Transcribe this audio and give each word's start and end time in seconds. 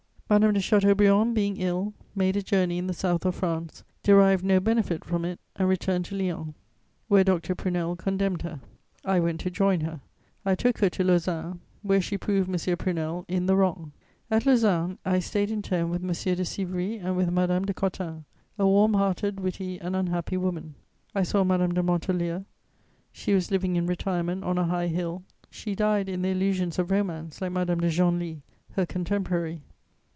Madame 0.33 0.53
de 0.53 0.61
Chateaubriand, 0.61 1.35
being 1.35 1.57
ill, 1.57 1.93
made 2.15 2.37
a 2.37 2.41
journey 2.41 2.77
in 2.77 2.87
the 2.87 2.93
South 2.93 3.25
of 3.25 3.35
France, 3.35 3.83
derived 4.01 4.45
no 4.45 4.61
benefit 4.61 5.03
from 5.03 5.25
it, 5.25 5.37
and 5.57 5.67
returned 5.67 6.05
to 6.05 6.15
Lyons, 6.15 6.53
where 7.09 7.25
Dr. 7.25 7.53
Prunelle 7.53 7.97
condemned 7.97 8.43
her. 8.43 8.61
I 9.03 9.19
went 9.19 9.41
to 9.41 9.51
join 9.51 9.81
her; 9.81 9.99
I 10.45 10.55
took 10.55 10.77
her 10.77 10.89
to 10.91 11.03
Lausanne, 11.03 11.59
where 11.81 11.99
she 11.99 12.17
proved 12.17 12.47
M. 12.47 12.77
Prunelle 12.77 13.25
in 13.27 13.45
the 13.45 13.57
wrong. 13.57 13.91
At 14.29 14.45
Lausanne 14.45 14.97
I 15.03 15.19
stayed 15.19 15.51
in 15.51 15.61
turn 15.61 15.89
with 15.89 16.01
M. 16.01 16.07
de 16.13 16.45
Sivry 16.45 16.95
and 16.97 17.17
with 17.17 17.29
Madame 17.29 17.65
de 17.65 17.73
Cottens, 17.73 18.23
a 18.57 18.65
warm 18.65 18.93
hearted, 18.93 19.41
witty 19.41 19.81
and 19.81 19.97
unhappy 19.97 20.37
woman. 20.37 20.75
I 21.13 21.23
saw 21.23 21.43
Madame 21.43 21.73
de 21.73 21.83
Montolieu: 21.83 22.45
she 23.11 23.33
was 23.33 23.51
living 23.51 23.75
in 23.75 23.85
retirement 23.85 24.45
on 24.45 24.57
a 24.57 24.63
high 24.63 24.87
hill; 24.87 25.23
she 25.49 25.75
died 25.75 26.07
in 26.07 26.21
the 26.21 26.29
illusions 26.29 26.79
of 26.79 26.89
romance, 26.89 27.41
like 27.41 27.51
Madame 27.51 27.81
de 27.81 27.89
Genlis, 27.89 28.37
her 28.77 28.85
contemporary. 28.85 29.63